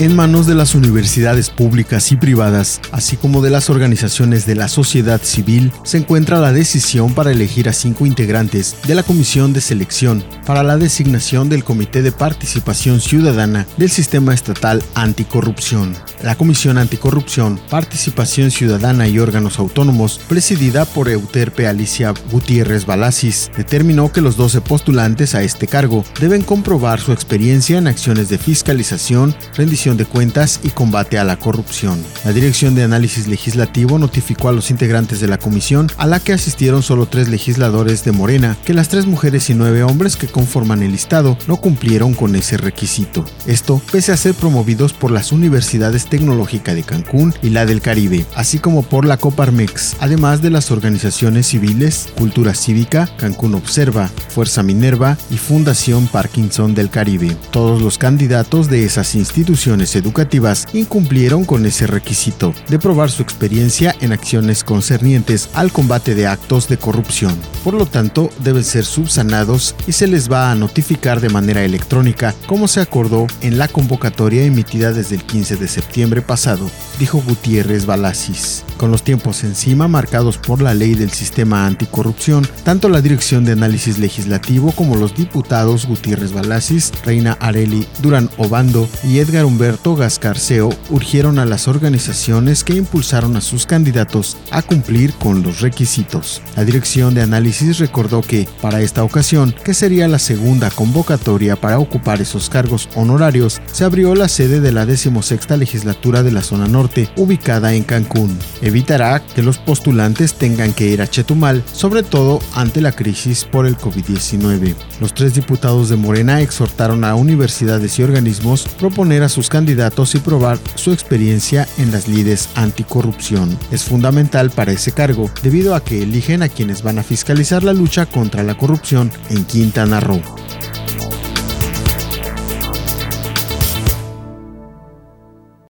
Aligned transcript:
En 0.00 0.16
manos 0.16 0.46
de 0.46 0.54
las 0.54 0.74
universidades 0.74 1.50
públicas 1.50 2.10
y 2.10 2.16
privadas, 2.16 2.80
así 2.90 3.18
como 3.18 3.42
de 3.42 3.50
las 3.50 3.68
organizaciones 3.68 4.46
de 4.46 4.54
la 4.54 4.68
sociedad 4.68 5.20
civil, 5.20 5.72
se 5.82 5.98
encuentra 5.98 6.40
la 6.40 6.54
decisión 6.54 7.12
para 7.12 7.32
elegir 7.32 7.68
a 7.68 7.74
cinco 7.74 8.06
integrantes 8.06 8.76
de 8.88 8.94
la 8.94 9.02
Comisión 9.02 9.52
de 9.52 9.60
Selección 9.60 10.24
para 10.46 10.62
la 10.62 10.78
designación 10.78 11.50
del 11.50 11.64
Comité 11.64 12.00
de 12.00 12.12
Participación 12.12 13.02
Ciudadana 13.02 13.66
del 13.76 13.90
Sistema 13.90 14.32
Estatal 14.32 14.82
Anticorrupción. 14.94 15.94
La 16.22 16.34
Comisión 16.34 16.78
Anticorrupción, 16.78 17.60
Participación 17.68 18.50
Ciudadana 18.50 19.06
y 19.06 19.18
Órganos 19.18 19.58
Autónomos, 19.58 20.18
presidida 20.30 20.86
por 20.86 21.10
Euterpe 21.10 21.66
Alicia 21.66 22.14
Gutiérrez 22.32 22.86
Balasis, 22.86 23.50
determinó 23.54 24.10
que 24.12 24.22
los 24.22 24.38
12 24.38 24.62
postulantes 24.62 25.34
a 25.34 25.42
este 25.42 25.66
cargo 25.66 26.06
deben 26.18 26.40
comprobar 26.40 27.00
su 27.00 27.12
experiencia 27.12 27.76
en 27.76 27.86
acciones 27.86 28.30
de 28.30 28.38
fiscalización, 28.38 29.36
rendición 29.54 29.89
de 29.96 30.04
cuentas 30.04 30.60
y 30.62 30.70
combate 30.70 31.18
a 31.18 31.24
la 31.24 31.38
corrupción. 31.38 32.02
La 32.24 32.32
Dirección 32.32 32.74
de 32.74 32.82
Análisis 32.82 33.26
Legislativo 33.26 33.98
notificó 33.98 34.48
a 34.48 34.52
los 34.52 34.70
integrantes 34.70 35.20
de 35.20 35.28
la 35.28 35.38
comisión, 35.38 35.90
a 35.96 36.06
la 36.06 36.20
que 36.20 36.32
asistieron 36.32 36.82
solo 36.82 37.06
tres 37.06 37.28
legisladores 37.28 38.04
de 38.04 38.12
Morena, 38.12 38.56
que 38.64 38.74
las 38.74 38.88
tres 38.88 39.06
mujeres 39.06 39.50
y 39.50 39.54
nueve 39.54 39.82
hombres 39.82 40.16
que 40.16 40.28
conforman 40.28 40.82
el 40.82 40.92
listado 40.92 41.36
no 41.46 41.56
cumplieron 41.56 42.14
con 42.14 42.36
ese 42.36 42.56
requisito. 42.56 43.24
Esto 43.46 43.80
pese 43.90 44.12
a 44.12 44.16
ser 44.16 44.34
promovidos 44.34 44.92
por 44.92 45.10
las 45.10 45.32
universidades 45.32 46.06
tecnológica 46.06 46.74
de 46.74 46.82
Cancún 46.82 47.34
y 47.42 47.50
la 47.50 47.66
del 47.66 47.80
Caribe, 47.80 48.26
así 48.34 48.58
como 48.58 48.82
por 48.82 49.04
la 49.04 49.16
Coparmex, 49.16 49.96
además 50.00 50.42
de 50.42 50.50
las 50.50 50.70
organizaciones 50.70 51.46
civiles, 51.46 52.08
Cultura 52.16 52.54
Cívica, 52.54 53.08
Cancún 53.16 53.54
Observa, 53.54 54.10
Fuerza 54.28 54.62
Minerva 54.62 55.16
y 55.30 55.36
Fundación 55.36 56.06
Parkinson 56.06 56.74
del 56.74 56.90
Caribe. 56.90 57.36
Todos 57.50 57.82
los 57.82 57.98
candidatos 57.98 58.68
de 58.68 58.84
esas 58.84 59.14
instituciones 59.14 59.79
educativas 59.80 60.66
incumplieron 60.72 61.44
con 61.44 61.66
ese 61.66 61.86
requisito 61.86 62.54
de 62.68 62.78
probar 62.78 63.10
su 63.10 63.22
experiencia 63.22 63.94
en 64.00 64.12
acciones 64.12 64.64
concernientes 64.64 65.50
al 65.54 65.72
combate 65.72 66.14
de 66.14 66.26
actos 66.26 66.68
de 66.68 66.78
corrupción. 66.78 67.34
Por 67.64 67.74
lo 67.74 67.86
tanto, 67.86 68.30
deben 68.42 68.64
ser 68.64 68.84
subsanados 68.84 69.74
y 69.86 69.92
se 69.92 70.06
les 70.06 70.30
va 70.30 70.50
a 70.50 70.54
notificar 70.54 71.20
de 71.20 71.28
manera 71.30 71.64
electrónica 71.64 72.34
como 72.46 72.68
se 72.68 72.80
acordó 72.80 73.26
en 73.40 73.58
la 73.58 73.68
convocatoria 73.68 74.44
emitida 74.44 74.92
desde 74.92 75.16
el 75.16 75.24
15 75.24 75.56
de 75.56 75.68
septiembre 75.68 76.22
pasado, 76.22 76.70
dijo 76.98 77.22
Gutiérrez 77.26 77.86
Balasis. 77.86 78.64
Con 78.80 78.90
los 78.90 79.02
tiempos 79.02 79.44
encima 79.44 79.88
marcados 79.88 80.38
por 80.38 80.62
la 80.62 80.72
ley 80.72 80.94
del 80.94 81.10
sistema 81.10 81.66
anticorrupción, 81.66 82.48
tanto 82.64 82.88
la 82.88 83.02
Dirección 83.02 83.44
de 83.44 83.52
Análisis 83.52 83.98
Legislativo 83.98 84.72
como 84.72 84.96
los 84.96 85.14
diputados 85.14 85.84
Gutiérrez 85.84 86.32
Balasis, 86.32 86.90
Reina 87.04 87.36
Areli, 87.40 87.86
Durán 88.00 88.30
Obando 88.38 88.88
y 89.04 89.18
Edgar 89.18 89.44
Humberto 89.44 89.96
Gascarceo 89.96 90.70
urgieron 90.88 91.38
a 91.38 91.44
las 91.44 91.68
organizaciones 91.68 92.64
que 92.64 92.74
impulsaron 92.74 93.36
a 93.36 93.42
sus 93.42 93.66
candidatos 93.66 94.38
a 94.50 94.62
cumplir 94.62 95.12
con 95.12 95.42
los 95.42 95.60
requisitos. 95.60 96.40
La 96.56 96.64
Dirección 96.64 97.12
de 97.12 97.20
Análisis 97.20 97.80
recordó 97.80 98.22
que, 98.22 98.48
para 98.62 98.80
esta 98.80 99.04
ocasión, 99.04 99.54
que 99.62 99.74
sería 99.74 100.08
la 100.08 100.18
segunda 100.18 100.70
convocatoria 100.70 101.54
para 101.54 101.78
ocupar 101.78 102.22
esos 102.22 102.48
cargos 102.48 102.88
honorarios, 102.94 103.60
se 103.70 103.84
abrió 103.84 104.14
la 104.14 104.28
sede 104.30 104.58
de 104.60 104.72
la 104.72 104.86
16 104.86 105.50
legislatura 105.58 106.22
de 106.22 106.32
la 106.32 106.42
zona 106.42 106.66
norte, 106.66 107.10
ubicada 107.16 107.74
en 107.74 107.84
Cancún. 107.84 108.38
Evitará 108.70 109.20
que 109.34 109.42
los 109.42 109.58
postulantes 109.58 110.34
tengan 110.34 110.72
que 110.72 110.86
ir 110.86 111.02
a 111.02 111.08
Chetumal, 111.08 111.64
sobre 111.72 112.04
todo 112.04 112.38
ante 112.54 112.80
la 112.80 112.92
crisis 112.92 113.44
por 113.44 113.66
el 113.66 113.76
COVID-19. 113.76 114.76
Los 115.00 115.12
tres 115.12 115.34
diputados 115.34 115.88
de 115.88 115.96
Morena 115.96 116.40
exhortaron 116.40 117.02
a 117.02 117.16
universidades 117.16 117.98
y 117.98 118.04
organismos 118.04 118.68
proponer 118.78 119.24
a 119.24 119.28
sus 119.28 119.48
candidatos 119.48 120.14
y 120.14 120.20
probar 120.20 120.56
su 120.76 120.92
experiencia 120.92 121.66
en 121.78 121.90
las 121.90 122.06
lides 122.06 122.48
anticorrupción. 122.54 123.58
Es 123.72 123.82
fundamental 123.82 124.50
para 124.50 124.70
ese 124.70 124.92
cargo 124.92 125.28
debido 125.42 125.74
a 125.74 125.82
que 125.82 126.04
eligen 126.04 126.44
a 126.44 126.48
quienes 126.48 126.84
van 126.84 127.00
a 127.00 127.02
fiscalizar 127.02 127.64
la 127.64 127.72
lucha 127.72 128.06
contra 128.06 128.44
la 128.44 128.56
corrupción 128.56 129.10
en 129.30 129.44
Quintana 129.46 129.98
Roo. 129.98 130.22